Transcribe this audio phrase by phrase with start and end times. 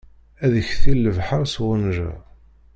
[0.43, 2.09] Ad iktil lebḥeṛ s uɣenja.